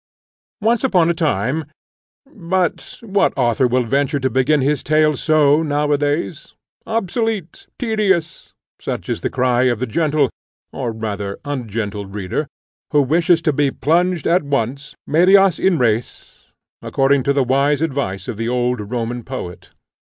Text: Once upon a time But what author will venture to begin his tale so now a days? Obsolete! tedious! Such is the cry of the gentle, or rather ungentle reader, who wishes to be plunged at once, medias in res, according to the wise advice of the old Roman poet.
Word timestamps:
Once 0.61 0.83
upon 0.83 1.11
a 1.11 1.13
time 1.13 1.63
But 2.25 2.97
what 3.03 3.37
author 3.37 3.67
will 3.67 3.83
venture 3.83 4.19
to 4.19 4.31
begin 4.31 4.61
his 4.61 4.81
tale 4.81 5.15
so 5.15 5.61
now 5.61 5.91
a 5.91 5.97
days? 5.99 6.55
Obsolete! 6.87 7.67
tedious! 7.77 8.51
Such 8.79 9.09
is 9.09 9.21
the 9.21 9.29
cry 9.29 9.65
of 9.65 9.77
the 9.79 9.85
gentle, 9.85 10.31
or 10.73 10.91
rather 10.91 11.37
ungentle 11.45 12.07
reader, 12.07 12.47
who 12.89 13.03
wishes 13.03 13.43
to 13.43 13.53
be 13.53 13.69
plunged 13.69 14.25
at 14.25 14.41
once, 14.41 14.95
medias 15.05 15.59
in 15.59 15.77
res, 15.77 16.47
according 16.81 17.21
to 17.21 17.31
the 17.31 17.43
wise 17.43 17.83
advice 17.83 18.27
of 18.27 18.37
the 18.37 18.49
old 18.49 18.79
Roman 18.91 19.21
poet. 19.23 19.69